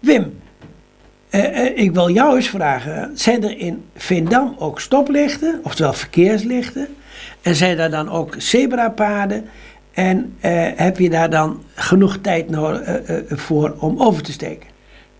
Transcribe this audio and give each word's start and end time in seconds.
Wim, 0.00 0.38
eh, 1.30 1.66
eh, 1.66 1.78
ik 1.78 1.92
wil 1.92 2.10
jou 2.10 2.36
eens 2.36 2.48
vragen, 2.48 3.10
zijn 3.14 3.44
er 3.44 3.58
in 3.58 3.84
Veendam 3.94 4.54
ook 4.58 4.80
stoplichten, 4.80 5.60
oftewel 5.62 5.92
verkeerslichten? 5.92 6.86
En 7.42 7.54
zijn 7.54 7.76
daar 7.76 7.90
dan 7.90 8.08
ook 8.08 8.34
zebrapaden? 8.38 9.44
En 9.92 10.34
eh, 10.40 10.66
heb 10.74 10.98
je 10.98 11.10
daar 11.10 11.30
dan 11.30 11.62
genoeg 11.74 12.16
tijd 12.16 12.46
voor 13.28 13.74
om 13.78 14.00
over 14.00 14.22
te 14.22 14.32
steken? 14.32 14.68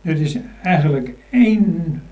Er 0.02 0.20
is 0.20 0.36
eigenlijk 0.62 1.14
één 1.30 2.02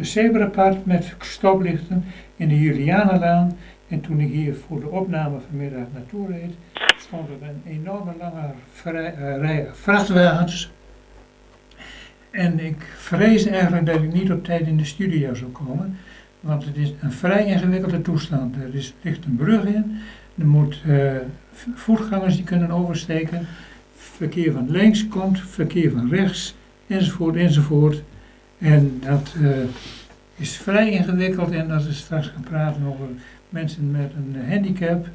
zebrapad 0.00 0.84
met 0.84 1.14
stoplichten 1.18 2.04
in 2.36 2.48
de 2.48 2.60
Julianenlaan. 2.60 3.56
En 3.88 4.00
toen 4.00 4.20
ik 4.20 4.30
hier 4.30 4.54
voor 4.66 4.80
de 4.80 4.88
opname 4.88 5.36
vanmiddag 5.48 5.86
naartoe 5.92 6.26
reed, 6.26 6.54
stond 6.98 7.28
er 7.28 7.48
een 7.48 7.72
enorme 7.72 8.12
lange 8.18 8.50
vrij- 8.72 9.14
rij 9.40 9.66
vrachtwagens. 9.72 10.72
En 12.34 12.60
ik 12.60 12.76
vrees 12.96 13.46
eigenlijk 13.46 13.86
dat 13.86 14.02
ik 14.02 14.12
niet 14.12 14.32
op 14.32 14.44
tijd 14.44 14.66
in 14.66 14.76
de 14.76 14.84
studio 14.84 15.34
zou 15.34 15.50
komen. 15.50 15.96
Want 16.40 16.64
het 16.64 16.76
is 16.76 16.92
een 17.00 17.12
vrij 17.12 17.46
ingewikkelde 17.46 18.02
toestand. 18.02 18.56
Er 18.56 18.74
is, 18.74 18.94
ligt 19.02 19.24
een 19.24 19.36
brug 19.36 19.64
in. 19.64 19.98
Er 20.38 20.46
moet 20.46 20.82
v- 21.52 21.66
voetgangers 21.74 22.34
die 22.36 22.44
kunnen 22.44 22.70
oversteken. 22.70 23.46
Verkeer 23.96 24.52
van 24.52 24.70
links 24.70 25.08
komt, 25.08 25.40
verkeer 25.40 25.90
van 25.90 26.08
rechts, 26.10 26.54
enzovoort, 26.86 27.36
enzovoort. 27.36 28.02
En 28.58 28.98
dat 29.06 29.34
eh, 29.42 29.48
is 30.36 30.56
vrij 30.56 30.90
ingewikkeld. 30.90 31.50
En 31.50 31.70
als 31.70 31.86
we 31.86 31.92
straks 31.92 32.26
gaan 32.28 32.42
praten 32.50 32.82
over 32.86 33.06
mensen 33.48 33.90
met 33.90 34.10
een 34.16 34.50
handicap, 34.50 35.06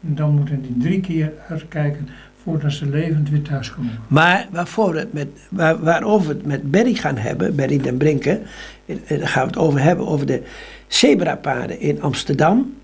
dan 0.00 0.34
moeten 0.34 0.62
die 0.62 0.76
drie 0.78 1.00
keer 1.00 1.32
uitkijken 1.48 2.08
voordat 2.46 2.72
ze 2.72 2.86
levend 2.86 3.30
weer 3.30 3.42
thuiskomen. 3.42 3.90
Maar 4.08 4.46
waarvoor 4.50 4.92
we 4.92 4.98
het 4.98 5.12
met, 5.12 5.28
waar, 5.50 5.78
waarover 5.82 6.28
we 6.28 6.34
het 6.34 6.46
met 6.46 6.70
Berry 6.70 6.94
gaan 6.94 7.16
hebben, 7.16 7.56
Berry 7.56 7.78
den 7.78 7.96
Brinken, 7.96 8.42
eh, 8.86 8.96
eh, 9.06 9.18
daar 9.18 9.28
gaan 9.28 9.42
we 9.42 9.48
het 9.48 9.58
over 9.58 9.80
hebben, 9.80 10.06
over 10.06 10.26
de 10.26 10.42
zebrapaden 10.86 11.80
in 11.80 12.02
Amsterdam. 12.02 12.74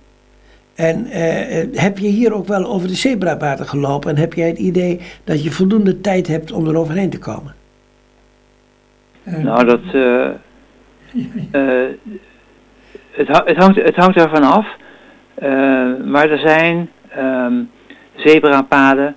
En 0.74 1.06
eh, 1.06 1.60
eh, 1.60 1.68
heb 1.72 1.98
je 1.98 2.08
hier 2.08 2.34
ook 2.34 2.46
wel 2.46 2.66
over 2.66 2.88
de 2.88 2.94
zebrapaden 2.94 3.66
gelopen 3.66 4.10
en 4.10 4.16
heb 4.16 4.34
jij 4.34 4.48
het 4.48 4.58
idee 4.58 5.00
dat 5.24 5.42
je 5.44 5.50
voldoende 5.50 6.00
tijd 6.00 6.26
hebt 6.26 6.52
om 6.52 6.68
er 6.68 6.76
overheen 6.76 7.10
te 7.10 7.18
komen? 7.18 7.54
Nou, 9.24 9.64
dat, 9.64 9.80
het, 13.10 13.28
het, 13.44 13.56
hangt, 13.56 13.82
het 13.82 13.96
hangt 13.96 14.16
ervan 14.16 14.42
af. 14.42 14.66
Eh, 15.42 16.04
maar 16.04 16.30
er 16.30 16.38
zijn 16.38 16.90
ehm, 17.08 17.62
zebrapaden 18.16 19.16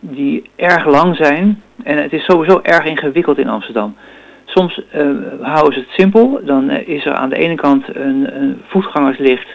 die 0.00 0.50
erg 0.56 0.86
lang 0.86 1.16
zijn. 1.16 1.62
En 1.82 2.02
het 2.02 2.12
is 2.12 2.24
sowieso 2.24 2.60
erg 2.62 2.84
ingewikkeld 2.84 3.38
in 3.38 3.48
Amsterdam. 3.48 3.96
Soms 4.44 4.82
eh, 4.90 5.06
houden 5.40 5.72
ze 5.72 5.78
het 5.78 5.88
simpel. 5.88 6.40
Dan 6.44 6.68
eh, 6.68 6.88
is 6.88 7.04
er 7.04 7.14
aan 7.14 7.28
de 7.28 7.36
ene 7.36 7.54
kant 7.54 7.96
een, 7.96 8.42
een 8.42 8.62
voetgangerslicht. 8.66 9.48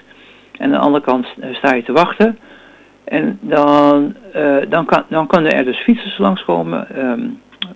En 0.52 0.66
aan 0.66 0.72
de 0.72 0.78
andere 0.78 1.04
kant 1.04 1.28
eh, 1.40 1.56
sta 1.56 1.74
je 1.74 1.84
te 1.84 1.92
wachten. 1.92 2.38
En 3.04 3.40
dan, 3.42 4.16
dan, 4.70 4.86
kan, 4.86 5.04
dan 5.10 5.28
kunnen 5.28 5.54
er 5.54 5.66
dus 5.66 5.78
fietsers 5.78 6.18
langskomen, 6.18 6.96
ehm, 6.96 7.22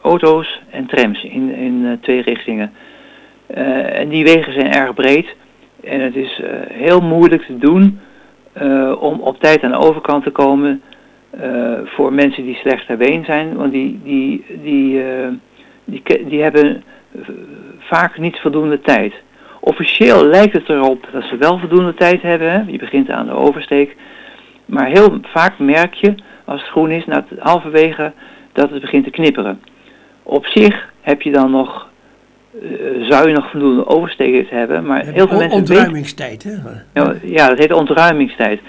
auto's 0.02 0.62
en 0.70 0.86
trams 0.86 1.24
in, 1.24 1.56
in 1.56 1.98
twee 2.02 2.22
richtingen. 2.22 2.74
En 3.94 4.10
die 4.10 4.24
wegen 4.24 4.54
zijn 4.54 4.72
erg 4.72 4.94
breed. 4.94 5.36
En 5.84 6.02
het 6.02 6.16
is 6.16 6.42
heel 6.74 7.02
moeilijk 7.02 7.42
te 7.42 7.58
doen 7.58 8.00
om 9.00 9.20
op 9.20 9.40
tijd 9.40 9.64
aan 9.64 9.72
de 9.72 9.78
overkant 9.78 10.24
te 10.24 10.32
komen 10.32 10.82
voor 11.86 12.14
mensen 12.14 12.44
die 12.44 12.56
slecht 12.56 12.86
ter 12.86 12.98
been 12.98 13.26
zijn. 13.26 13.56
Want 13.56 13.72
die, 13.72 14.00
die, 14.04 14.46
die, 14.64 15.04
eh, 15.04 15.28
die, 15.86 16.04
die 16.28 16.42
hebben 16.42 16.84
eh, 17.12 17.22
vaak 17.80 18.18
niet 18.18 18.40
voldoende 18.40 18.82
tijd. 18.82 19.14
Officieel 19.60 20.26
lijkt 20.26 20.54
het 20.54 20.70
erop 20.70 21.08
dat 21.12 21.24
ze 21.24 21.38
wel 21.38 21.60
voldoende 21.60 21.94
tijd 21.94 22.22
hebben. 22.22 22.52
Hè? 22.52 22.64
Je 22.68 22.78
begint 22.78 23.10
aan 23.10 23.26
de 23.26 23.34
oversteek. 23.34 23.96
Maar 24.66 24.88
heel 24.88 25.20
vaak 25.22 25.60
merk 25.60 25.94
je, 25.94 26.16
als 26.46 26.62
het 26.62 26.70
groen 26.70 26.92
is, 26.92 27.06
na 27.06 27.26
het 27.30 27.40
halverwege, 27.40 28.12
dat 28.54 28.70
het 28.70 28.82
begint 28.82 29.04
te 29.04 29.12
knipperen. 29.12 29.62
Op 30.24 30.46
zich 30.46 30.94
heb 31.02 31.22
je 31.22 31.32
dan 31.32 31.52
nog, 31.52 31.90
eh, 32.62 32.70
zou 33.10 33.28
je 33.28 33.34
nog 33.34 33.50
voldoende 33.50 33.88
oversteken 33.88 34.48
te 34.48 34.56
hebben, 34.56 34.86
maar 34.86 35.06
heel 35.06 35.28
veel 35.28 35.38
mensen 35.38 35.58
Ontruimingstijd, 35.60 36.44
hè? 36.44 36.52
ja, 36.94 37.16
ja, 37.24 37.48
dat 37.48 37.58
heet 37.58 37.74
ontruimingstijd. 37.74 38.60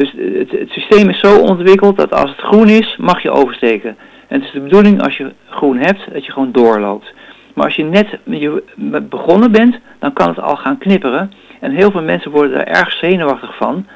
Dus 0.00 0.12
het, 0.50 0.70
systeem 0.70 1.08
is 1.08 1.18
zo 1.18 1.38
ontwikkeld 1.38 1.96
dat 1.96 2.14
als 2.14 2.30
het 2.30 2.40
groen 2.40 2.68
is, 2.68 2.96
mag 2.96 3.22
je 3.22 3.30
oversteken. 3.30 3.96
En 4.28 4.38
het 4.38 4.44
is 4.44 4.52
de 4.52 4.60
bedoeling 4.60 5.02
als 5.02 5.16
je 5.16 5.32
groen 5.48 5.76
hebt, 5.76 6.12
dat 6.12 6.24
je 6.24 6.32
gewoon 6.32 6.52
doorloopt. 6.52 7.14
Maar 7.54 7.64
als 7.64 7.74
je 7.74 7.84
net 7.84 8.18
je 8.24 8.62
begonnen 9.08 9.52
bent, 9.52 9.78
dan 9.98 10.12
kan 10.12 10.28
het 10.28 10.40
al 10.40 10.56
gaan 10.56 10.78
knipperen. 10.78 11.32
En 11.60 11.70
heel 11.70 11.90
veel 11.90 12.02
mensen 12.02 12.30
worden 12.30 12.52
daar 12.52 12.66
erg 12.66 12.92
zenuwachtig 12.92 13.56
van. 13.56 13.86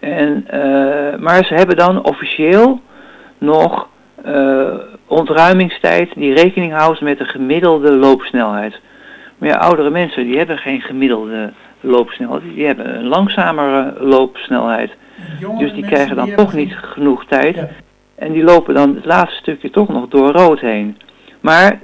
En, 0.00 0.44
eh, 0.46 1.18
maar 1.18 1.44
ze 1.44 1.54
hebben 1.54 1.76
dan 1.76 2.04
officieel 2.04 2.80
nog 3.38 3.88
eh, 4.24 4.74
ontruimingstijd 5.06 6.10
die 6.14 6.34
rekening 6.34 6.72
houdt 6.72 7.00
met 7.00 7.18
de 7.18 7.24
gemiddelde 7.24 7.92
loopsnelheid. 7.92 8.80
Maar 9.38 9.48
ja, 9.48 9.56
oudere 9.56 9.90
mensen 9.90 10.24
die 10.24 10.36
hebben 10.36 10.58
geen 10.58 10.80
gemiddelde 10.80 11.52
loopsnelheid. 11.80 12.42
Die 12.54 12.66
hebben 12.66 12.96
een 12.96 13.06
langzamere 13.06 13.94
loopsnelheid. 13.98 14.90
Dus 15.58 15.72
die 15.72 15.86
krijgen 15.86 16.16
dan 16.16 16.24
die 16.24 16.34
toch 16.34 16.52
hebben 16.52 16.64
niet 16.64 16.76
genoeg 16.76 17.26
tijd. 17.26 17.54
Ja. 17.54 17.68
En 18.14 18.32
die 18.32 18.42
lopen 18.42 18.74
dan 18.74 18.94
het 18.94 19.04
laatste 19.04 19.40
stukje 19.40 19.70
toch 19.70 19.88
nog 19.88 20.08
door 20.08 20.30
rood 20.30 20.60
heen. 20.60 20.96
Maar 21.40 21.80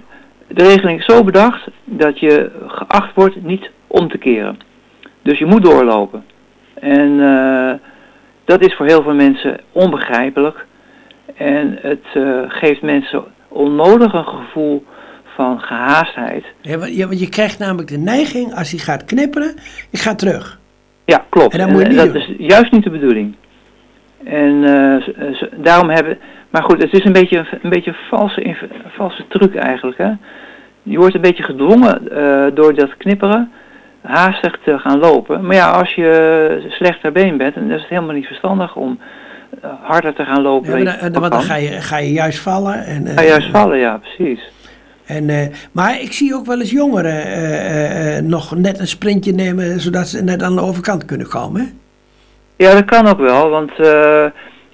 de 0.46 0.62
regeling 0.62 0.98
is 0.98 1.04
zo 1.04 1.24
bedacht 1.24 1.68
dat 1.84 2.20
je 2.20 2.50
geacht 2.66 3.14
wordt 3.14 3.42
niet 3.42 3.70
om 3.86 4.08
te 4.08 4.18
keren. 4.18 4.58
Dus 5.22 5.38
je 5.38 5.46
moet 5.46 5.62
doorlopen. 5.62 6.24
En 6.74 7.20
eh, 7.20 7.72
dat 8.44 8.64
is 8.64 8.74
voor 8.74 8.86
heel 8.86 9.02
veel 9.02 9.14
mensen 9.14 9.60
onbegrijpelijk. 9.72 10.66
En 11.34 11.78
het 11.80 12.04
eh, 12.14 12.40
geeft 12.48 12.82
mensen 12.82 13.24
onnodig 13.48 14.12
een 14.12 14.26
gevoel 14.26 14.84
van 15.34 15.60
gehaastheid. 15.60 16.44
Ja, 16.60 16.78
want 16.78 16.96
je, 16.96 17.06
want 17.06 17.20
je 17.20 17.28
krijgt 17.28 17.58
namelijk 17.58 17.88
de 17.88 17.98
neiging, 17.98 18.54
als 18.54 18.70
hij 18.70 18.80
gaat 18.80 19.04
knipperen, 19.04 19.54
ik 19.90 19.98
ga 19.98 20.14
terug. 20.14 20.60
Ja, 21.06 21.24
klopt. 21.28 21.52
En 21.52 21.58
dat 21.58 21.68
moet 21.68 21.82
je 21.82 21.88
niet 21.88 21.96
dat 21.96 22.12
doen. 22.12 22.22
is 22.22 22.34
juist 22.38 22.72
niet 22.72 22.82
de 22.84 22.90
bedoeling. 22.90 23.34
En 24.24 24.64
eh, 24.64 25.02
z- 25.34 25.44
daarom 25.56 25.88
hebben... 25.90 26.18
Maar 26.50 26.62
goed, 26.62 26.82
het 26.82 26.92
is 26.92 27.04
een 27.04 27.12
beetje 27.12 27.46
een 27.62 27.70
beetje 27.70 27.90
een 27.90 27.96
valse, 28.08 28.56
valse 28.88 29.24
truc 29.28 29.54
eigenlijk. 29.54 29.98
Hè? 29.98 30.10
Je 30.82 30.98
wordt 30.98 31.14
een 31.14 31.20
beetje 31.20 31.42
gedwongen 31.42 32.10
eh, 32.16 32.44
door 32.54 32.74
dat 32.74 32.96
knipperen 32.96 33.52
haastig 34.02 34.58
te 34.64 34.78
gaan 34.78 34.98
lopen. 34.98 35.46
Maar 35.46 35.54
ja, 35.56 35.70
als 35.70 35.94
je 35.94 36.66
slecht 36.68 37.00
ter 37.00 37.12
been 37.12 37.36
bent, 37.36 37.54
dan 37.54 37.70
is 37.70 37.80
het 37.80 37.88
helemaal 37.90 38.14
niet 38.14 38.26
verstandig 38.26 38.76
om 38.76 38.98
eh, 39.62 39.70
harder 39.82 40.14
te 40.14 40.24
gaan 40.24 40.42
lopen. 40.42 40.78
Ja, 40.78 40.84
dan 40.84 41.12
je 41.12 41.20
want 41.20 41.32
dan 41.32 41.42
ga 41.42 41.54
je, 41.56 41.68
ga 41.68 41.98
je 41.98 42.12
juist 42.12 42.38
vallen. 42.38 42.84
En, 42.84 43.06
eh, 43.06 43.14
Ga 43.14 43.22
juist 43.24 43.50
vallen, 43.50 43.78
ja, 43.78 43.98
precies. 43.98 44.40
En, 45.06 45.28
eh, 45.28 45.46
maar 45.72 46.00
ik 46.00 46.12
zie 46.12 46.34
ook 46.34 46.46
wel 46.46 46.60
eens 46.60 46.70
jongeren 46.70 47.24
eh, 47.24 48.16
eh, 48.16 48.24
nog 48.24 48.56
net 48.56 48.78
een 48.78 48.86
sprintje 48.86 49.32
nemen, 49.32 49.80
zodat 49.80 50.06
ze 50.06 50.24
net 50.24 50.42
aan 50.42 50.54
de 50.54 50.60
overkant 50.60 51.04
kunnen 51.04 51.28
komen. 51.28 51.78
Ja, 52.56 52.72
dat 52.72 52.84
kan 52.84 53.06
ook 53.06 53.18
wel, 53.18 53.50
want 53.50 53.70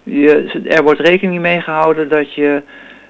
je, 0.02 0.60
er 0.64 0.82
wordt 0.82 1.00
rekening 1.00 1.40
mee 1.40 1.60
gehouden 1.60 2.08
dat 2.08 2.34
je 2.34 2.62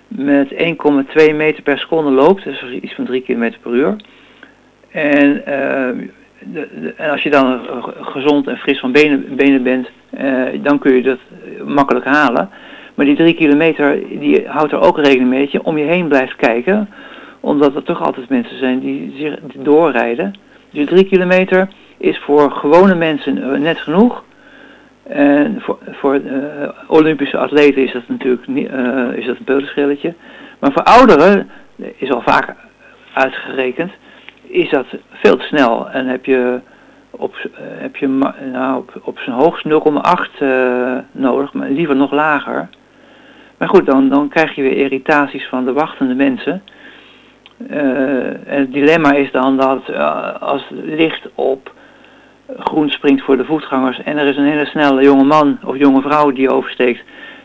met 0.08 0.52
1,2 0.52 1.34
meter 1.34 1.62
per 1.62 1.78
seconde 1.78 2.10
loopt, 2.10 2.44
dus 2.44 2.64
iets 2.80 2.94
van 2.94 3.04
3 3.04 3.22
km 3.22 3.52
per 3.62 3.72
uur. 3.72 3.96
En, 4.90 5.46
en 6.96 7.10
als 7.10 7.22
je 7.22 7.30
dan 7.30 7.60
gezond 8.00 8.46
en 8.48 8.56
fris 8.56 8.80
van 8.80 8.92
benen, 8.92 9.62
bent, 9.62 9.88
dan 10.62 10.78
kun 10.78 10.94
je 10.94 11.02
dat 11.02 11.18
makkelijk 11.64 12.04
halen. 12.04 12.50
Maar 12.94 13.06
die 13.06 13.16
3 13.16 13.34
kilometer, 13.34 13.98
die 14.18 14.42
houdt 14.46 14.72
er 14.72 14.80
ook 14.80 14.98
rekening 14.98 15.28
mee 15.28 15.40
dat 15.40 15.52
je 15.52 15.64
om 15.64 15.78
je 15.78 15.84
heen 15.84 16.08
blijft 16.08 16.36
kijken, 16.36 16.88
omdat 17.42 17.74
er 17.74 17.82
toch 17.82 18.02
altijd 18.02 18.28
mensen 18.28 18.58
zijn 18.58 18.80
die 18.80 19.14
zich 19.16 19.38
doorrijden. 19.58 20.34
Dus 20.70 20.86
3 20.86 21.04
kilometer 21.04 21.68
is 21.96 22.18
voor 22.18 22.50
gewone 22.50 22.94
mensen 22.94 23.42
eh, 23.42 23.60
net 23.60 23.78
genoeg. 23.78 24.24
En 25.02 25.60
voor, 25.60 25.78
voor 25.90 26.14
eh, 26.14 26.68
Olympische 26.86 27.38
atleten 27.38 27.82
is 27.82 27.92
dat 27.92 28.02
natuurlijk 28.08 28.46
niet, 28.46 28.68
eh, 28.68 29.12
is 29.12 29.26
dat 29.26 29.36
een 29.38 29.44
peulenschilletje. 29.44 30.14
Maar 30.58 30.72
voor 30.72 30.82
ouderen, 30.82 31.50
is 31.96 32.10
al 32.10 32.22
vaak 32.22 32.54
uitgerekend, 33.12 33.92
is 34.42 34.70
dat 34.70 34.86
veel 35.10 35.36
te 35.36 35.44
snel. 35.44 35.90
En 35.90 36.06
heb 36.06 36.24
je 36.24 36.60
op, 37.10 37.48
heb 37.58 37.96
je 37.96 38.06
nou, 38.52 38.76
op, 38.76 39.00
op 39.02 39.18
zijn 39.18 39.36
hoogst 39.36 39.64
0,8 39.64 39.70
eh, 40.38 40.96
nodig, 41.12 41.52
maar 41.52 41.70
liever 41.70 41.96
nog 41.96 42.10
lager. 42.10 42.68
Maar 43.58 43.68
goed, 43.68 43.86
dan, 43.86 44.08
dan 44.08 44.28
krijg 44.28 44.54
je 44.54 44.62
weer 44.62 44.76
irritaties 44.76 45.46
van 45.46 45.64
de 45.64 45.72
wachtende 45.72 46.14
mensen. 46.14 46.62
Eh, 47.70 48.52
en 48.54 48.60
het 48.60 48.72
dilemma 48.72 49.12
is 49.12 49.30
dan 49.30 49.56
dat 49.56 49.88
eh, 49.88 50.40
als 50.40 50.68
het 50.68 50.84
licht 50.84 51.28
op 51.34 51.72
groen 52.58 52.90
springt 52.90 53.24
voor 53.24 53.36
de 53.36 53.44
voetgangers 53.44 54.02
en 54.02 54.18
er 54.18 54.26
is 54.26 54.36
een 54.36 54.50
hele 54.50 54.66
snelle 54.66 55.02
jonge 55.02 55.24
man 55.24 55.58
of 55.64 55.76
jonge 55.76 56.00
vrouw 56.00 56.30
die 56.30 56.50
oversteekt, 56.50 57.02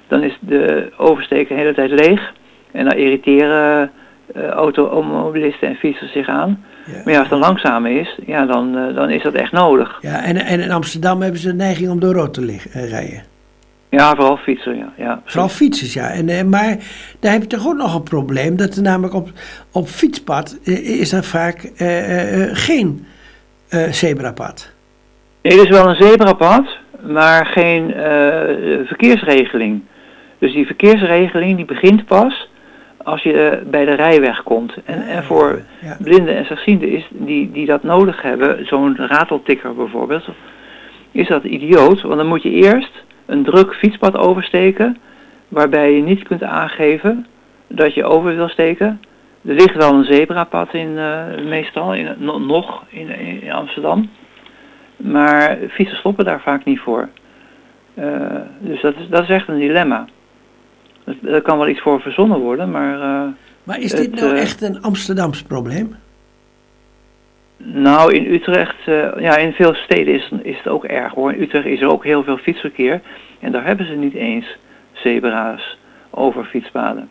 dan 0.08 0.24
is 0.24 0.38
de 0.40 0.92
oversteek 0.98 1.48
de 1.48 1.54
hele 1.54 1.74
tijd 1.74 1.92
leeg. 1.92 2.34
En 2.72 2.86
dan 2.86 2.94
irriteren 2.94 3.92
uh, 4.36 4.48
automobilisten 4.48 5.68
en 5.68 5.76
fietsers 5.76 6.12
zich 6.12 6.28
aan. 6.28 6.64
Ja. 6.86 7.02
Maar 7.04 7.14
ja, 7.14 7.20
als 7.20 7.30
het 7.30 7.38
een 7.38 7.46
langzame 7.46 7.94
is, 8.00 8.18
ja, 8.26 8.46
dan, 8.46 8.94
dan 8.94 9.10
is 9.10 9.24
dat 9.24 9.34
echt 9.34 9.52
nodig. 9.52 9.98
Ja, 10.02 10.24
en, 10.24 10.36
en 10.36 10.60
in 10.60 10.72
Amsterdam 10.72 11.22
hebben 11.22 11.40
ze 11.40 11.48
de 11.48 11.54
neiging 11.54 11.90
om 11.90 12.00
door 12.00 12.14
rood 12.14 12.34
te 12.34 12.42
liggen, 12.42 12.88
rijden. 12.88 13.24
Ja, 13.90 14.16
vooral 14.16 14.38
fietsen, 14.38 14.78
ja. 14.78 14.94
ja 14.98 15.22
vooral 15.26 15.50
fietsers, 15.50 15.94
ja. 15.94 16.10
En, 16.10 16.28
uh, 16.28 16.42
maar 16.44 16.78
daar 17.20 17.32
heb 17.32 17.42
je 17.42 17.48
toch 17.48 17.68
ook 17.68 17.76
nog 17.76 17.96
een 17.96 18.04
probleem. 18.04 18.56
Dat 18.56 18.76
er 18.76 18.82
namelijk 18.82 19.14
op, 19.14 19.30
op 19.72 19.88
fietspad 19.88 20.60
is 20.64 21.12
er 21.12 21.24
vaak 21.24 21.72
geen 22.52 23.06
zebrapad. 23.92 24.72
Nee, 25.42 25.58
er 25.58 25.64
is 25.64 25.70
wel 25.70 25.90
een 25.90 25.96
zebrapad, 25.96 26.78
maar 27.02 27.46
geen 27.46 27.94
verkeersregeling. 28.86 29.82
Dus 30.40 30.54
die 30.54 30.66
verkeersregeling 30.66 31.56
die 31.56 31.66
begint 31.66 32.06
pas 32.06 32.48
als 33.08 33.24
je 33.24 33.64
bij 33.70 33.86
de 33.86 33.94
rijweg 33.94 34.44
komt. 34.44 34.74
En, 34.86 35.08
en 35.08 35.24
voor 35.24 35.62
ja. 35.82 35.98
blinden 36.00 36.36
en 36.36 36.46
slechtzienden 36.46 36.90
is 36.90 37.08
die, 37.12 37.52
die 37.52 37.66
dat 37.66 37.84
nodig 37.84 38.22
hebben, 38.22 38.66
zo'n 38.66 38.96
rateltikker 38.96 39.76
bijvoorbeeld, 39.76 40.28
is 41.12 41.28
dat 41.28 41.44
idioot. 41.44 42.02
Want 42.02 42.16
dan 42.16 42.28
moet 42.28 42.44
je 42.44 42.50
eerst 42.50 42.92
een 43.28 43.44
druk 43.44 43.74
fietspad 43.74 44.18
oversteken, 44.18 44.98
waarbij 45.48 45.94
je 45.94 46.02
niet 46.02 46.24
kunt 46.24 46.44
aangeven 46.44 47.26
dat 47.68 47.94
je 47.94 48.04
over 48.04 48.36
wil 48.36 48.50
steken. 48.50 49.02
Er 49.46 49.54
ligt 49.54 49.76
wel 49.76 49.94
een 49.94 50.06
zebrapad 50.06 50.74
in, 50.74 50.90
uh, 50.90 51.24
meestal, 51.46 51.94
in, 51.94 52.16
nog 52.48 52.84
in, 52.90 53.10
in 53.42 53.52
Amsterdam. 53.52 54.10
Maar 54.98 55.58
fietsers 55.70 56.00
stoppen 56.00 56.26
daar 56.26 56.42
vaak 56.42 56.66
niet 56.66 56.80
voor. 56.80 57.10
Uh, 58.00 58.36
dus 58.60 58.82
dat 58.82 58.96
is, 58.96 59.08
dat 59.10 59.24
is 59.24 59.30
echt 59.30 59.48
een 59.48 59.60
dilemma. 59.60 60.08
Er 61.24 61.42
kan 61.42 61.58
wel 61.58 61.68
iets 61.68 61.82
voor 61.82 62.02
verzonnen 62.02 62.40
worden, 62.40 62.72
maar... 62.72 63.00
Uh, 63.00 63.34
maar 63.64 63.80
is 63.80 63.92
dit 63.92 64.12
het, 64.12 64.22
nou 64.22 64.36
echt 64.36 64.62
een 64.62 64.82
Amsterdams 64.82 65.44
probleem? 65.44 65.96
Nou, 67.58 68.14
in 68.14 68.34
Utrecht, 68.34 68.88
uh, 68.88 69.10
ja, 69.20 69.38
in 69.38 69.52
veel 69.52 69.74
steden 69.74 70.14
is, 70.14 70.32
is 70.44 70.58
het 70.58 70.68
ook 70.68 70.84
erg 70.84 71.14
hoor. 71.14 71.34
In 71.34 71.42
Utrecht 71.42 71.66
is 71.66 71.82
er 71.82 71.92
ook 71.92 72.04
heel 72.04 72.24
veel 72.24 72.38
fietsverkeer. 72.38 73.02
En 73.40 73.52
daar 73.52 73.66
hebben 73.66 73.86
ze 73.86 73.94
niet 73.94 74.14
eens 74.14 74.58
zebra's 74.94 75.78
over 76.10 76.46
fietspaden. 76.46 77.10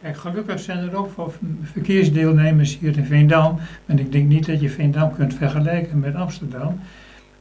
En 0.00 0.14
gelukkig 0.14 0.58
zijn 0.58 0.88
er 0.88 0.96
ook 0.96 1.10
veel 1.10 1.32
verkeersdeelnemers 1.62 2.78
hier 2.78 2.96
in 2.96 3.04
Veendam. 3.04 3.58
En 3.86 3.98
ik 3.98 4.12
denk 4.12 4.28
niet 4.28 4.46
dat 4.46 4.60
je 4.60 4.68
Veendam 4.68 5.14
kunt 5.14 5.34
vergelijken 5.34 5.98
met 5.98 6.14
Amsterdam. 6.14 6.80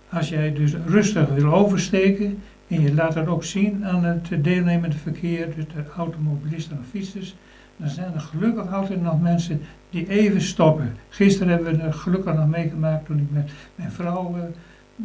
Als 0.10 0.30
jij 0.30 0.54
dus 0.54 0.76
rustig 0.86 1.28
wil 1.28 1.54
oversteken 1.54 2.42
en 2.68 2.82
je 2.82 2.94
laat 2.94 3.14
dat 3.14 3.28
ook 3.28 3.44
zien 3.44 3.86
aan 3.86 4.04
het 4.04 4.44
deelnemende 4.44 4.98
verkeer, 4.98 5.56
dus 5.56 5.66
de 5.68 5.92
automobilisten 5.96 6.78
en 6.78 6.86
fietsers, 6.92 7.36
dan 7.78 7.90
zijn 7.90 8.14
er 8.14 8.20
gelukkig 8.20 8.74
altijd 8.74 9.02
nog 9.02 9.22
mensen 9.22 9.62
die 9.90 10.10
even 10.10 10.42
stoppen. 10.42 10.94
Gisteren 11.10 11.54
hebben 11.54 11.78
we 11.78 11.84
er 11.84 11.94
gelukkig 11.94 12.34
nog 12.36 12.48
meegemaakt 12.48 13.06
toen 13.06 13.18
ik 13.18 13.28
met 13.30 13.50
mijn 13.76 13.92
vrouw 13.92 14.36
uh, 14.38 15.04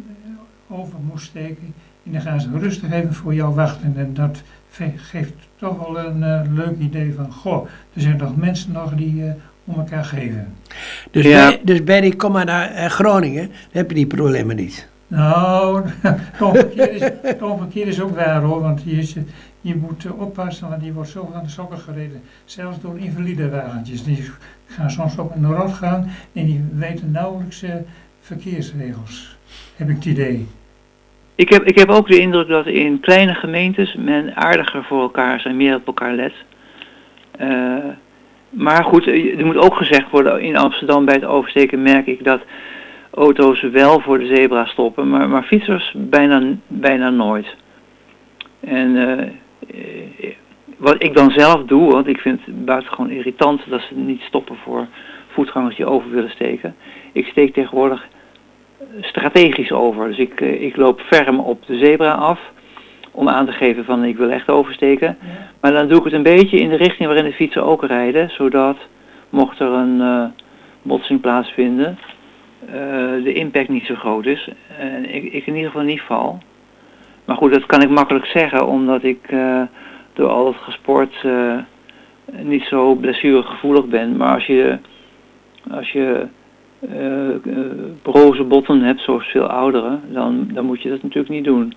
over 0.67 0.99
moest 1.09 1.25
steken. 1.25 1.73
En 2.05 2.11
dan 2.11 2.21
gaan 2.21 2.41
ze 2.41 2.49
rustig 2.59 2.91
even 2.91 3.13
voor 3.13 3.33
jou 3.33 3.55
wachten. 3.55 3.93
En 3.97 4.13
dat 4.13 4.41
geeft 4.95 5.33
toch 5.55 5.77
wel 5.77 5.99
een 5.99 6.17
uh, 6.19 6.41
leuk 6.53 6.77
idee 6.79 7.13
van, 7.13 7.31
goh, 7.31 7.67
er 7.93 8.01
zijn 8.01 8.17
toch 8.17 8.35
mensen 8.35 8.71
nog 8.71 8.93
die 8.95 9.13
uh, 9.13 9.31
om 9.65 9.75
elkaar 9.75 10.05
geven. 10.05 10.53
Dus, 11.11 11.25
Ja. 11.25 11.47
bij, 11.47 11.61
dus 11.63 11.83
Berry, 11.83 12.11
kom 12.11 12.31
maar 12.31 12.45
naar 12.45 12.69
eh, 12.69 12.85
Groningen, 12.85 13.47
dan 13.47 13.55
heb 13.71 13.89
je 13.89 13.95
die 13.95 14.07
problemen 14.07 14.55
niet. 14.55 14.87
Nou, 15.07 15.83
het 16.01 17.41
omgekeerde 17.41 17.89
is, 17.91 17.95
is 17.95 18.01
ook 18.01 18.15
waar 18.15 18.41
hoor, 18.41 18.61
want 18.61 18.81
je, 18.85 18.91
is, 18.91 19.15
je 19.63 19.75
moet 19.75 20.03
uh, 20.03 20.21
oppassen, 20.21 20.69
want 20.69 20.81
die 20.81 20.93
wordt 20.93 21.09
zo 21.09 21.31
aan 21.33 21.43
de 21.43 21.49
sokken 21.49 21.77
gereden. 21.77 22.21
Zelfs 22.45 22.81
door 22.81 22.97
invalide 22.97 23.49
wagentjes. 23.49 24.03
Die 24.03 24.31
gaan 24.65 24.89
soms 24.89 25.17
op 25.17 25.35
een 25.35 25.55
rot 25.55 25.73
gaan 25.73 26.09
en 26.33 26.45
die 26.45 26.63
weten 26.73 27.11
nauwelijks 27.11 27.63
uh, 27.63 27.71
verkeersregels, 28.19 29.37
heb 29.75 29.89
ik 29.89 29.95
het 29.95 30.05
idee. 30.05 30.47
Ik 31.35 31.49
heb, 31.49 31.63
ik 31.63 31.77
heb 31.77 31.89
ook 31.89 32.07
de 32.07 32.19
indruk 32.19 32.47
dat 32.47 32.65
in 32.65 32.99
kleine 32.99 33.33
gemeentes 33.33 33.95
men 33.95 34.35
aardiger 34.35 34.83
voor 34.83 35.01
elkaar 35.01 35.35
is 35.35 35.45
en 35.45 35.57
meer 35.57 35.75
op 35.75 35.87
elkaar 35.87 36.13
let. 36.13 36.33
Uh, 37.41 37.77
maar 38.49 38.83
goed, 38.83 39.07
er 39.07 39.45
moet 39.45 39.57
ook 39.57 39.75
gezegd 39.75 40.09
worden, 40.11 40.41
in 40.41 40.57
Amsterdam 40.57 41.05
bij 41.05 41.15
het 41.15 41.25
oversteken 41.25 41.81
merk 41.81 42.07
ik 42.07 42.23
dat 42.23 42.41
auto's 43.11 43.61
wel 43.61 43.99
voor 43.99 44.19
de 44.19 44.35
zebra 44.35 44.65
stoppen, 44.65 45.09
maar, 45.09 45.29
maar 45.29 45.43
fietsers 45.43 45.93
bijna, 45.97 46.41
bijna 46.67 47.09
nooit. 47.09 47.55
En 48.59 48.95
wat 50.77 51.03
ik 51.03 51.15
dan 51.15 51.31
zelf 51.31 51.63
doe, 51.63 51.91
want 51.91 52.07
ik 52.07 52.19
vind 52.19 52.39
het 52.45 52.65
buitengewoon 52.65 53.09
irritant 53.09 53.61
dat 53.69 53.81
ze 53.81 53.95
niet 53.95 54.21
stoppen 54.21 54.55
voor 54.63 54.87
voetgangers 55.27 55.75
die 55.75 55.85
over 55.85 56.09
willen 56.09 56.29
steken. 56.29 56.75
Ik 57.11 57.25
steek 57.25 57.53
tegenwoordig 57.53 58.07
strategisch 59.01 59.71
over. 59.71 60.07
Dus 60.07 60.17
ik, 60.17 60.41
uh, 60.41 60.61
ik 60.61 60.75
loop 60.75 61.01
ferm 61.01 61.39
op 61.39 61.65
de 61.65 61.77
zebra 61.77 62.11
af 62.11 62.39
om 63.11 63.29
aan 63.29 63.45
te 63.45 63.51
geven 63.51 63.85
van 63.85 64.03
ik 64.03 64.17
wil 64.17 64.29
echt 64.29 64.49
oversteken. 64.49 65.17
Ja. 65.21 65.27
Maar 65.61 65.71
dan 65.71 65.87
doe 65.87 65.97
ik 65.97 66.03
het 66.03 66.13
een 66.13 66.23
beetje 66.23 66.59
in 66.59 66.69
de 66.69 66.75
richting 66.75 67.07
waarin 67.07 67.25
de 67.25 67.33
fietsen 67.33 67.63
ook 67.63 67.85
rijden, 67.85 68.29
zodat 68.29 68.77
mocht 69.29 69.59
er 69.59 69.71
een 69.71 69.99
uh, 69.99 70.25
botsing 70.81 71.21
plaatsvinden, 71.21 71.99
uh, 72.65 72.73
de 73.23 73.33
impact 73.33 73.69
niet 73.69 73.85
zo 73.85 73.95
groot 73.95 74.25
is. 74.25 74.49
En 74.79 75.15
ik, 75.15 75.23
ik 75.23 75.45
in 75.45 75.55
ieder 75.55 75.71
geval 75.71 75.85
niet 75.85 76.01
val. 76.01 76.41
Maar 77.25 77.35
goed, 77.35 77.53
dat 77.53 77.65
kan 77.65 77.81
ik 77.81 77.89
makkelijk 77.89 78.25
zeggen, 78.25 78.67
omdat 78.67 79.03
ik 79.03 79.31
uh, 79.31 79.61
door 80.13 80.29
al 80.29 80.45
het 80.45 80.55
gesport 80.55 81.23
uh, 81.25 81.57
niet 82.41 82.63
zo 82.63 82.95
blessuregevoelig 82.95 83.85
ben. 83.85 84.17
Maar 84.17 84.33
als 84.33 84.45
je, 84.45 84.77
als 85.71 85.91
je 85.91 86.27
uh, 86.79 87.53
broze 88.01 88.43
botten 88.43 88.81
hebt, 88.81 89.01
zoals 89.01 89.25
veel 89.25 89.47
ouderen, 89.47 90.01
dan, 90.07 90.49
dan 90.53 90.65
moet 90.65 90.81
je 90.81 90.89
dat 90.89 91.03
natuurlijk 91.03 91.33
niet 91.33 91.43
doen. 91.43 91.73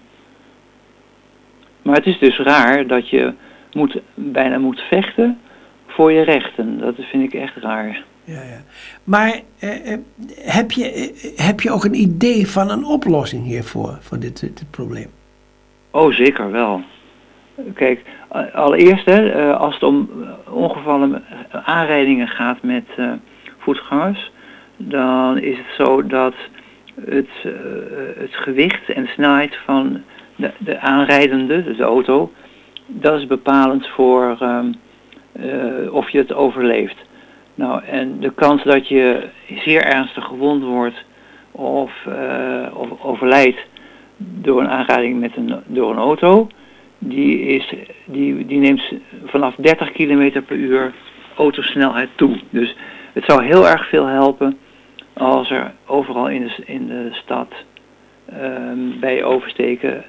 Maar 1.83 1.95
het 1.95 2.07
is 2.07 2.19
dus 2.19 2.39
raar 2.39 2.87
dat 2.87 3.09
je 3.09 3.33
moet, 3.73 4.01
bijna 4.15 4.59
moet 4.59 4.81
vechten 4.81 5.39
voor 5.87 6.13
je 6.13 6.23
rechten. 6.23 6.79
Dat 6.79 6.95
vind 6.97 7.23
ik 7.23 7.41
echt 7.41 7.57
raar. 7.57 8.05
Ja, 8.27 8.43
ja. 8.43 8.63
Maar 9.05 9.41
eh, 9.59 9.93
eh, 9.93 9.99
heb, 10.35 10.71
je, 10.71 10.91
eh, 10.91 11.47
heb 11.47 11.61
je 11.61 11.71
ook 11.71 11.85
een 11.85 12.01
idee 12.01 12.47
van 12.49 12.71
een 12.71 12.85
oplossing 12.85 13.45
hiervoor, 13.45 13.99
voor 14.01 14.19
dit, 14.19 14.41
dit 14.41 14.71
probleem? 14.71 15.11
Oh, 15.97 16.13
zeker 16.13 16.51
wel. 16.51 16.83
Kijk, 17.75 18.03
allereerst, 18.53 19.05
hè, 19.05 19.55
als 19.55 19.75
het 19.75 19.83
om 19.83 20.11
ongevallen 20.51 21.25
aanrijdingen 21.51 22.29
gaat 22.29 22.63
met 22.63 22.85
voetgangers, 23.59 24.31
dan 24.76 25.38
is 25.38 25.57
het 25.57 25.87
zo 25.87 26.07
dat 26.07 26.35
het, 27.05 27.29
het 28.19 28.35
gewicht 28.35 28.88
en 28.88 29.07
snelheid 29.07 29.57
van 29.65 30.03
de, 30.37 30.50
de 30.59 30.79
aanrijdende, 30.79 31.65
dus 31.65 31.76
de 31.76 31.83
auto, 31.83 32.33
dat 32.87 33.19
is 33.21 33.26
bepalend 33.26 33.87
voor 33.87 34.38
uh, 34.41 35.93
of 35.95 36.11
je 36.11 36.19
het 36.19 36.35
overleeft. 36.35 36.97
Nou, 37.55 37.85
en 37.85 38.21
de 38.21 38.33
kans 38.35 38.62
dat 38.62 38.88
je 38.88 39.29
zeer 39.65 39.83
ernstig 39.83 40.25
gewond 40.25 40.62
wordt 40.62 41.05
of, 41.53 41.93
of 42.73 43.03
overlijdt 43.03 43.59
door 44.16 44.61
een 44.61 44.68
aanrijding 44.68 45.20
met 45.20 45.37
een, 45.37 45.54
door 45.66 45.90
een 45.90 45.99
auto, 45.99 46.49
die, 46.99 47.38
is, 47.38 47.75
die, 48.04 48.46
die 48.46 48.58
neemt 48.58 48.82
vanaf 49.25 49.54
30 49.54 49.92
km 49.92 50.42
per 50.46 50.56
uur 50.56 50.94
autosnelheid 51.37 52.08
toe. 52.14 52.40
Dus 52.50 52.76
het 53.12 53.25
zou 53.25 53.44
heel 53.44 53.68
erg 53.68 53.88
veel 53.88 54.06
helpen 54.06 54.58
als 55.12 55.50
er 55.50 55.73
overal 55.87 56.28
in 56.28 56.42
de, 56.42 56.62
in 56.64 56.87
de 56.87 57.08
stad 57.12 57.54
um, 58.32 59.00
bij 59.00 59.25
oversteken 59.25 60.04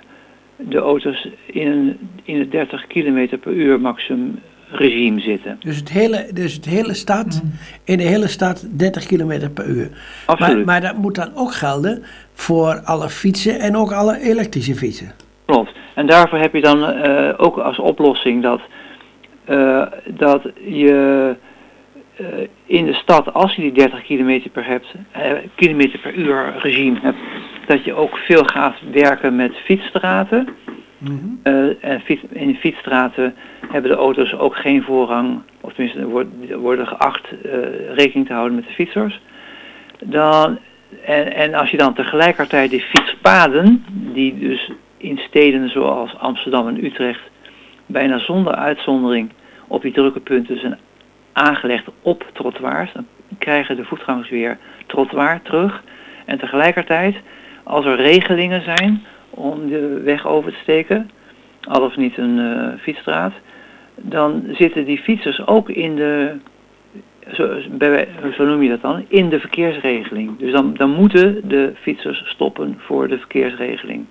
de 0.56 0.78
auto's 0.78 1.28
in, 1.46 2.00
in 2.24 2.40
het 2.40 2.52
30 2.52 2.88
km 2.88 3.38
per 3.40 3.54
uur 3.54 3.82
maximum 3.82 4.40
regime 4.70 5.20
zitten. 5.20 5.58
Dus 5.60 5.76
het 5.76 5.90
hele, 5.90 6.28
dus 6.34 6.54
het 6.54 6.66
hele 6.66 6.94
stad, 6.94 7.42
mm. 7.44 7.52
in 7.84 7.98
de 7.98 8.04
hele 8.04 8.28
stad 8.28 8.68
30 8.72 9.06
km 9.06 9.50
per 9.54 9.66
uur. 9.66 9.90
Absoluut. 10.26 10.56
Maar, 10.56 10.66
maar, 10.66 10.82
dat 10.82 11.02
moet 11.02 11.16
dan 11.16 11.32
ook 11.36 11.54
gelden 11.54 12.04
voor 12.34 12.82
alle 12.84 13.10
fietsen 13.10 13.60
en 13.60 13.76
ook 13.76 13.92
alle 13.92 14.20
elektrische 14.20 14.76
fietsen. 14.76 15.12
Klopt. 15.46 15.72
En 15.94 16.08
daarvoor 16.08 16.40
heb 16.40 16.54
je 16.54 16.62
dan 16.62 16.80
uh, 16.80 17.34
ook 17.38 17.58
als 17.58 17.80
oplossing 17.80 18.44
dat, 18.44 18.62
uh, 19.50 19.86
dat 20.06 20.42
je 20.66 21.36
uh, 22.22 22.28
in 22.66 22.86
de 22.86 22.94
stad, 22.94 23.34
als 23.34 23.56
je 23.56 23.62
die 23.62 23.72
30 23.72 24.04
km 24.04 24.50
per, 24.52 24.66
hebt, 24.66 24.88
kilometer 25.56 26.00
per 26.00 26.14
uur 26.14 26.56
regime 26.60 27.00
hebt, 27.02 27.18
dat 27.68 27.84
je 27.84 27.94
ook 27.94 28.18
veel 28.18 28.44
gaat 28.44 28.76
werken 28.92 29.36
met 29.36 29.56
fietsstraten. 29.56 30.48
-hmm. 31.00 31.40
uh, 31.44 31.84
en 31.84 32.02
in 32.30 32.56
fietsstraten 32.56 33.36
hebben 33.70 33.92
de 33.92 33.98
auto's 33.98 34.34
ook 34.34 34.56
geen 34.56 34.84
voorrang, 34.84 35.42
of 35.62 35.74
tenminste 35.74 36.06
worden, 36.06 36.60
worden 36.60 36.88
geacht 36.88 37.28
uh, 37.32 37.52
rekening 37.94 38.28
te 38.28 38.34
houden 38.34 38.56
met 38.56 38.68
de 38.68 38.74
fietsers. 38.74 39.20
Dan, 40.04 40.58
en, 41.06 41.34
en 41.34 41.54
als 41.54 41.70
je 41.72 41.78
dan 41.78 41.94
tegelijkertijd 41.94 42.72
de 42.72 42.80
fietspaden, 42.80 43.86
die 43.90 44.40
dus 44.40 44.72
in 44.98 45.18
steden 45.18 45.70
zoals 45.70 46.18
Amsterdam 46.18 46.68
en 46.68 46.86
Utrecht 46.86 47.30
bijna 47.86 48.20
zonder 48.20 48.56
uitzondering 48.56 49.32
op 49.68 49.82
die 49.82 49.92
drukke 49.92 50.20
punten 50.20 50.60
zijn 50.60 50.78
aangelegd 51.34 51.86
op 52.02 52.26
trottoirs. 52.34 52.92
Dan 52.94 53.06
krijgen 53.38 53.76
de 53.76 53.86
voetgangers 53.86 54.30
weer 54.30 54.58
trottoir 54.86 55.42
terug. 55.42 55.84
En 56.26 56.38
tegelijkertijd, 56.38 57.16
als 57.64 57.86
er 57.86 57.96
regelingen 57.96 58.62
zijn 58.62 59.04
om 59.38 59.70
de 59.70 60.02
weg 60.04 60.28
over 60.28 60.52
te 60.52 60.60
steken, 60.62 61.10
al 61.62 61.82
of 61.82 61.96
niet 61.96 62.18
een 62.18 62.38
uh, 62.38 62.80
fietsstraat, 62.80 63.34
dan 63.96 64.44
zitten 64.52 64.86
die 64.86 64.98
fietsers 64.98 65.48
ook 65.48 65.70
in 65.70 65.96
de, 65.96 66.36
zo, 67.34 67.60
zo, 68.32 68.46
noem 68.46 68.64
je 68.64 68.70
dat 68.70 68.82
dan, 68.82 69.06
in 69.08 69.30
de 69.30 69.40
verkeersregeling. 69.40 70.38
Dus 70.38 70.52
dan, 70.52 70.74
dan 70.74 70.90
moeten 70.90 71.48
de 71.48 71.74
fietsers 71.82 72.24
stoppen 72.26 72.76
voor 72.78 73.08
de 73.08 73.18
verkeersregeling. 73.18 74.06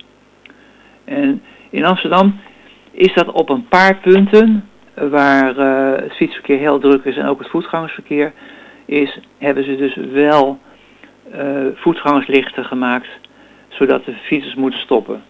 En 1.05 1.43
in 1.71 1.85
Amsterdam 1.85 2.41
is 2.91 3.15
dat 3.15 3.33
op 3.33 3.49
een 3.49 3.69
paar 3.69 3.97
punten 3.97 4.65
waar 4.95 5.59
uh, 5.59 6.03
het 6.03 6.13
fietsverkeer 6.13 6.59
heel 6.59 6.79
druk 6.79 7.05
is 7.05 7.17
en 7.17 7.27
ook 7.27 7.39
het 7.39 7.51
voetgangersverkeer 7.51 8.33
is, 8.85 9.21
hebben 9.39 9.65
ze 9.65 9.77
dus 9.77 9.97
wel 10.13 10.59
uh, 11.35 11.67
voetgangerslichten 11.75 12.65
gemaakt, 12.65 13.09
zodat 13.77 14.05
de 14.05 14.13
fietsers 14.13 14.55
moeten 14.55 14.81
stoppen. 14.81 15.23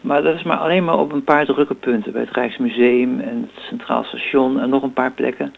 Maar 0.00 0.22
dat 0.22 0.34
is 0.34 0.42
maar 0.42 0.56
alleen 0.56 0.84
maar 0.84 0.98
op 0.98 1.12
een 1.12 1.24
paar 1.24 1.46
drukke 1.46 1.74
punten, 1.74 2.12
bij 2.12 2.20
het 2.20 2.34
Rijksmuseum 2.34 3.20
en 3.20 3.48
het 3.52 3.64
Centraal 3.64 4.04
Station 4.04 4.60
en 4.60 4.68
nog 4.68 4.82
een 4.82 4.92
paar 4.92 5.12
plekken. 5.12 5.54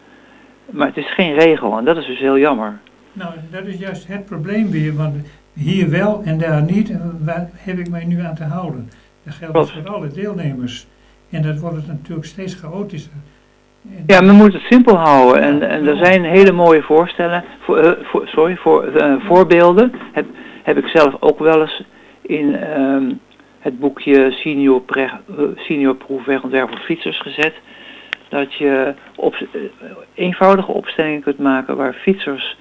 Maar 0.69 0.87
het 0.87 0.97
is 0.97 1.13
geen 1.13 1.33
regel 1.33 1.77
en 1.77 1.85
dat 1.85 1.97
is 1.97 2.05
dus 2.05 2.19
heel 2.19 2.37
jammer. 2.37 2.79
Nou, 3.13 3.33
dat 3.51 3.65
is 3.65 3.77
juist 3.77 4.07
het 4.07 4.25
probleem 4.25 4.71
weer, 4.71 4.95
want 4.95 5.15
hier 5.53 5.89
wel 5.89 6.21
en 6.25 6.37
daar 6.37 6.63
niet, 6.63 6.93
waar 7.23 7.49
heb 7.53 7.77
ik 7.77 7.89
mij 7.89 8.05
nu 8.05 8.19
aan 8.19 8.35
te 8.35 8.43
houden? 8.43 8.89
Dat 9.23 9.33
geldt 9.33 9.53
dus 9.53 9.71
voor 9.71 9.93
alle 9.93 10.07
deelnemers. 10.07 10.87
En 11.29 11.41
dat 11.41 11.59
wordt 11.59 11.75
het 11.75 11.87
natuurlijk 11.87 12.27
steeds 12.27 12.55
chaotischer. 12.55 13.13
Ja, 14.05 14.21
men 14.21 14.35
moet 14.35 14.53
het 14.53 14.61
simpel 14.61 14.95
houden. 14.95 15.41
En, 15.41 15.69
en 15.69 15.87
er 15.87 16.05
zijn 16.05 16.23
hele 16.23 16.51
mooie 16.51 16.81
voorstellen, 16.81 17.43
voor, 17.59 17.83
uh, 17.83 17.91
voor, 18.03 18.27
sorry, 18.27 18.55
voor, 18.55 18.85
uh, 18.95 19.25
voorbeelden. 19.25 19.91
Heb, 20.11 20.25
heb 20.63 20.77
ik 20.77 20.87
zelf 20.87 21.15
ook 21.19 21.39
wel 21.39 21.61
eens 21.61 21.83
in 22.21 22.77
um, 22.79 23.19
het 23.59 23.79
boekje 23.79 24.31
Senior, 24.31 24.81
Pre, 24.81 25.09
uh, 25.39 25.45
Senior 25.55 25.95
Proefontwerp 25.95 26.69
voor 26.69 26.79
Fietsers 26.79 27.21
gezet. 27.21 27.53
Dat 28.29 28.53
je 28.53 28.93
op, 29.15 29.35
eenvoudige 30.13 30.71
opstellingen 30.71 31.21
kunt 31.21 31.37
maken 31.37 31.77
waar 31.77 31.93
fietsers 31.93 32.57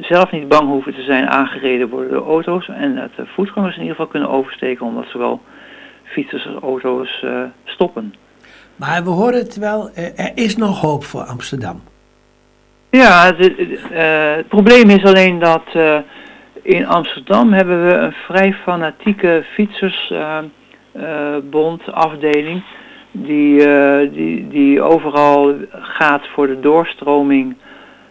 zelf 0.00 0.30
niet 0.30 0.48
bang 0.48 0.68
hoeven 0.68 0.94
te 0.94 1.02
zijn 1.02 1.28
aangereden 1.28 1.88
worden 1.88 2.10
door 2.10 2.26
auto's. 2.26 2.68
En 2.68 2.94
dat 2.94 3.10
de 3.16 3.26
voetgangers 3.26 3.74
in 3.74 3.80
ieder 3.80 3.96
geval 3.96 4.10
kunnen 4.10 4.30
oversteken 4.30 4.86
omdat 4.86 5.06
ze 5.10 5.18
wel 5.18 5.40
fietsers 6.04 6.46
en 6.46 6.58
auto's 6.60 7.24
stoppen. 7.64 8.14
Maar 8.76 9.04
we 9.04 9.10
horen 9.10 9.38
het 9.38 9.56
wel, 9.56 9.90
er 9.94 10.32
is 10.34 10.56
nog 10.56 10.80
hoop 10.80 11.04
voor 11.04 11.22
Amsterdam. 11.22 11.82
Ja, 12.90 13.34
het, 13.36 13.52
het 14.36 14.48
probleem 14.48 14.90
is 14.90 15.04
alleen 15.04 15.38
dat 15.38 15.64
in 16.68 16.86
Amsterdam 16.86 17.52
hebben 17.52 17.86
we 17.86 17.92
een 17.92 18.12
vrij 18.12 18.52
fanatieke 18.52 19.44
fietsersbond, 19.52 21.82
uh, 21.88 21.94
afdeling, 21.94 22.62
die, 23.10 23.66
die, 24.10 24.48
die 24.48 24.82
overal 24.82 25.54
gaat 25.70 26.26
voor 26.26 26.46
de 26.46 26.60
doorstroming 26.60 27.56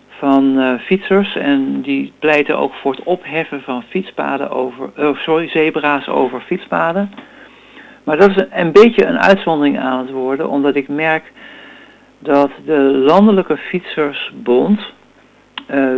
van 0.10 0.78
fietsers 0.80 1.36
en 1.36 1.82
die 1.82 2.14
pleiten 2.20 2.58
ook 2.58 2.74
voor 2.74 2.92
het 2.92 3.04
opheffen 3.04 3.62
van 3.62 3.84
fietspaden 3.84 4.50
over, 4.50 4.90
sorry, 5.16 5.48
zebra's 5.48 6.08
over 6.08 6.42
fietspaden. 6.42 7.12
Maar 8.04 8.18
dat 8.18 8.30
is 8.30 8.44
een, 8.50 8.72
beetje 8.72 9.06
een 9.06 9.20
uitzondering 9.20 9.80
aan 9.80 10.00
het 10.00 10.12
worden, 10.12 10.50
omdat 10.50 10.76
ik 10.76 10.88
merk 10.88 11.32
dat 12.20 12.52
de 12.66 12.80
Landelijke 13.06 13.58
Fietsersbond 13.58 14.96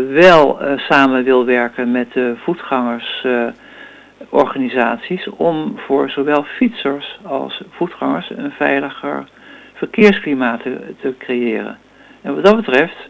wel 0.09 0.61
uh, 0.61 0.77
samen 0.77 1.23
wil 1.23 1.45
werken 1.45 1.91
met 1.91 2.13
de 2.13 2.35
voetgangersorganisaties 2.37 5.29
om 5.29 5.73
voor 5.77 6.09
zowel 6.09 6.43
fietsers 6.43 7.19
als 7.23 7.61
voetgangers 7.69 8.29
een 8.29 8.51
veiliger 8.51 9.27
verkeersklimaat 9.73 10.61
te, 10.61 11.13
creëren. 11.17 11.77
En 12.21 12.35
wat 12.35 12.45
dat 12.45 12.55
betreft 12.55 13.09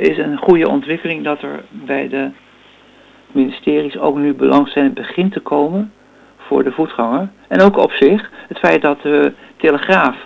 is 0.00 0.18
een 0.18 0.36
goede 0.36 0.68
ontwikkeling 0.68 1.24
dat 1.24 1.42
er 1.42 1.64
bij 1.70 2.08
de 2.08 2.30
ministeries 3.32 3.98
ook 3.98 4.16
nu 4.16 4.34
belangstelling 4.34 4.94
begint 4.94 5.32
te 5.32 5.40
komen 5.40 5.92
voor 6.36 6.64
de 6.64 6.72
voetganger. 6.72 7.28
En 7.48 7.60
ook 7.60 7.76
op 7.76 7.92
zich 7.92 8.30
het 8.48 8.58
feit 8.58 8.82
dat 8.82 9.02
de 9.02 9.32
Telegraaf 9.56 10.16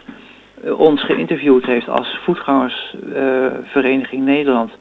ons 0.76 1.04
geïnterviewd 1.04 1.66
heeft 1.66 1.88
als 1.88 2.18
voetgangersvereniging 2.22 4.24
Nederland 4.24 4.72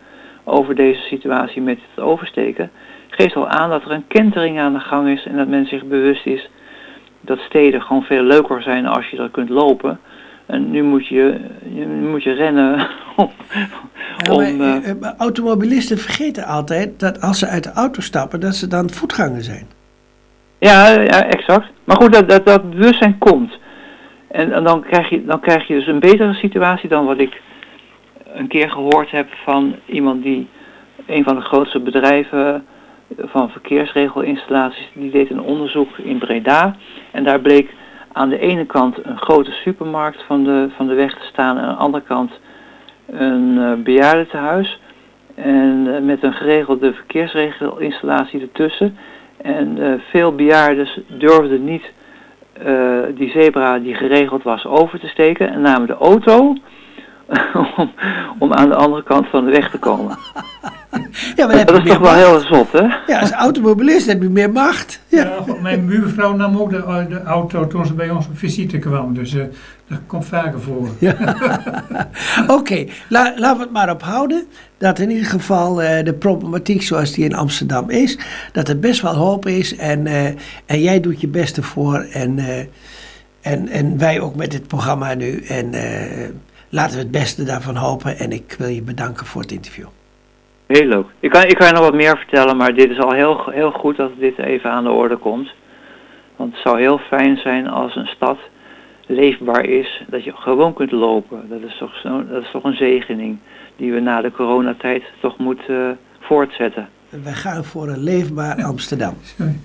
over 0.50 0.76
deze 0.76 1.02
situatie 1.02 1.62
met 1.62 1.80
het 1.90 2.04
oversteken, 2.04 2.72
geeft 3.10 3.36
al 3.36 3.48
aan 3.48 3.70
dat 3.70 3.84
er 3.84 3.92
een 3.92 4.08
kentering 4.08 4.60
aan 4.60 4.74
de 4.74 4.80
gang 4.80 5.10
is 5.10 5.26
en 5.26 5.38
dat 5.38 5.48
men 5.48 5.66
zich 5.66 5.86
bewust 5.86 6.26
is 6.26 6.50
dat 7.22 7.40
steden 7.40 7.82
gewoon 7.82 8.04
veel 8.04 8.24
leuker 8.24 8.62
zijn 8.62 8.86
als 8.86 9.10
je 9.10 9.18
er 9.18 9.30
kunt 9.30 9.50
lopen. 9.50 10.00
En 10.46 10.72
nu 10.72 10.84
moet 10.84 11.08
je, 11.08 11.40
nu 11.74 12.10
moet 12.10 12.24
je 12.24 12.32
rennen 12.32 12.88
om... 13.16 13.32
Ja, 14.18 14.34
om 14.34 14.58
maar, 14.58 14.82
uh, 14.84 15.12
automobilisten 15.18 15.98
vergeten 15.98 16.46
altijd 16.46 17.00
dat 17.00 17.22
als 17.22 17.40
ze 17.40 17.48
uit 17.48 17.64
de 17.64 17.72
auto 17.72 18.02
stappen, 18.02 18.40
dat 18.40 18.56
ze 18.56 18.68
dan 18.68 18.90
voetganger 18.90 19.44
zijn. 19.44 19.68
Ja, 20.60 20.90
ja 20.90 21.26
exact. 21.26 21.68
Maar 21.84 21.98
goed, 21.98 22.14
dat, 22.14 22.30
dat, 22.30 22.46
dat 22.46 22.70
bewustzijn 22.70 23.18
komt. 23.18 23.58
En, 24.28 24.52
en, 24.52 24.64
dan, 24.64 24.82
krijg 24.82 25.10
je, 25.10 25.26
dan 25.26 25.40
krijg 25.40 25.68
je 25.68 25.74
dus 25.74 25.88
een 25.88 26.00
betere 26.00 26.34
situatie 26.34 26.90
dan 26.90 27.06
wat 27.06 27.20
ik 27.20 27.42
een 28.34 28.48
keer 28.48 28.70
gehoord 28.70 29.12
heb 29.12 29.28
van 29.44 29.76
iemand 29.86 30.24
die 30.24 30.48
een 31.06 31.24
van 31.24 31.36
de 31.36 31.42
grootste 31.42 31.80
bedrijven 31.80 32.66
van 33.18 33.50
verkeersregelinstallaties, 33.50 34.90
die 34.94 35.12
deed 35.12 35.30
een 35.30 35.42
onderzoek 35.42 35.98
in 35.98 36.18
Breda. 36.18 36.76
En 37.12 37.24
daar 37.24 37.40
bleek 37.40 37.74
aan 38.12 38.30
de 38.30 38.40
ene 38.40 38.66
kant 38.66 39.06
een 39.06 39.18
grote 39.18 39.52
supermarkt 39.52 40.24
van 40.28 40.44
de, 40.44 40.70
van 40.76 40.88
de 40.88 40.94
weg 40.94 41.14
te 41.14 41.26
staan 41.26 41.58
en 41.58 41.64
aan 41.64 41.76
de 41.76 41.82
andere 41.82 42.04
kant 42.04 42.32
een 43.06 43.56
uh, 43.58 43.74
bejaardentehuis. 43.74 44.80
En 45.36 45.86
uh, 45.88 46.00
met 46.00 46.24
een 46.24 46.34
geregelde 46.34 46.94
verkeersregelinstallatie 46.94 48.42
ertussen. 48.42 48.98
En 49.42 49.78
uh, 49.78 49.94
veel 50.10 50.36
bejaarden 50.36 50.88
durfden 51.08 51.64
niet 51.64 51.92
die 53.16 53.30
zebra 53.30 53.80
die 53.80 53.96
geregeld 53.96 54.44
was 54.44 54.66
over 54.66 55.00
te 55.00 55.08
steken 55.08 55.50
en 55.50 55.62
namen 55.62 55.88
de 55.88 55.94
auto 55.94 56.56
om, 57.78 57.92
om 58.40 58.54
aan 58.54 58.70
de 58.70 58.76
andere 58.76 59.04
kant 59.04 59.28
van 59.28 59.46
de 59.46 59.52
weg 59.52 59.70
te 59.72 59.78
komen. 59.78 60.18
Ja, 61.36 61.48
maar 61.48 61.66
dat 61.66 61.86
is 61.86 61.90
toch 61.90 62.00
wel 62.00 62.14
heel 62.14 62.40
zot, 62.40 62.72
hè? 62.72 62.88
Ja, 63.08 63.20
als 63.20 63.32
automobilist 63.32 64.08
heb 64.08 64.22
je 64.22 64.30
meer 64.30 64.52
macht. 64.52 65.02
Ja. 65.08 65.24
ja 65.46 65.56
mijn 65.62 65.86
buurvrouw 65.86 66.36
nam 66.36 66.58
ook 66.58 66.70
de, 66.70 67.06
de, 67.10 67.22
auto 67.24 67.68
toen 67.68 67.86
ze 67.86 67.94
bij 67.94 68.10
ons 68.10 68.28
op 68.28 68.38
visite 68.38 68.78
kwam, 68.80 69.14
dus 69.14 69.34
uh, 69.34 69.44
dat 69.88 70.00
komt 70.08 70.26
vaker 70.26 70.62
voor. 70.62 70.90
Ja. 71.00 71.16
Oké, 72.42 72.54
okay, 72.54 72.90
La, 73.08 73.34
laten 73.36 73.58
we 73.58 73.64
het 73.64 73.72
maar 73.72 73.90
op 73.90 74.02
houden. 74.02 74.46
Dat 74.78 75.00
in 75.00 75.10
ieder 75.10 75.26
geval 75.26 75.82
uh, 75.84 76.04
de 76.04 76.14
problematiek 76.14 76.82
zoals 76.82 77.12
die 77.12 77.26
in 77.26 77.36
Amsterdam 77.36 77.90
is, 77.90 78.20
dat 78.52 78.68
er 78.68 78.80
best 78.80 79.02
wel 79.02 79.16
hoop 79.16 79.48
is 79.48 79.76
en, 79.76 80.06
uh, 80.06 80.26
en 80.66 80.82
jij 80.82 81.00
doet 81.00 81.22
je 81.22 81.28
best 81.28 81.58
ervoor 81.58 82.00
en, 82.00 82.40
en, 83.42 83.68
en 83.68 83.98
wij 83.98 84.20
ook 84.20 84.36
met 84.36 84.52
dit 84.52 84.68
programma 84.68 85.14
nu. 85.14 85.44
En 85.48 85.74
laten 86.70 86.96
we 86.96 87.02
het 87.02 87.12
beste 87.12 87.44
daarvan 87.44 87.76
hopen 87.76 88.18
en 88.18 88.32
ik 88.32 88.56
wil 88.58 88.68
je 88.68 88.82
bedanken 88.82 89.26
voor 89.26 89.42
het 89.42 89.52
interview. 89.52 89.88
Heel 90.66 90.86
leuk. 90.86 91.06
Ik 91.20 91.30
kan, 91.30 91.44
ik 91.44 91.56
kan 91.56 91.68
je 91.68 91.74
nog 91.74 91.84
wat 91.84 91.94
meer 91.94 92.18
vertellen, 92.18 92.58
maar 92.58 92.74
dit 92.74 92.90
is 92.90 93.00
al 93.00 93.12
heel, 93.12 93.50
heel 93.50 93.72
goed 93.72 93.98
dat 93.98 94.12
dit 94.20 94.38
even 94.38 94.72
aan 94.72 94.84
de 94.84 94.90
orde 94.90 95.18
komt. 95.18 95.50
Want 96.36 96.54
het 96.54 96.62
zou 96.62 96.80
heel 96.80 96.98
fijn 96.98 97.38
zijn 97.38 97.68
als 97.68 97.96
een 97.96 98.08
stad 98.08 98.38
leefbaar 99.06 99.66
is, 99.66 100.04
dat 100.08 100.24
je 100.24 100.32
gewoon 100.36 100.74
kunt 100.74 100.92
lopen. 100.92 101.50
Dat 101.50 101.62
is 101.62 101.78
toch, 101.78 101.96
zo, 101.96 102.28
dat 102.28 102.44
is 102.44 102.52
toch 102.52 102.64
een 102.64 102.78
zegening 102.78 103.38
die 103.76 103.92
we 103.92 104.00
na 104.00 104.22
de 104.22 104.32
coronatijd 104.32 105.04
toch 105.22 105.38
moeten 105.38 105.90
uh, 105.90 105.90
voortzetten. 106.20 106.90
We 107.10 107.32
gaan 107.34 107.64
voor 107.64 107.88
een 107.88 108.04
leefbaar 108.04 108.64
Amsterdam. 108.64 109.14
Sorry. 109.22 109.60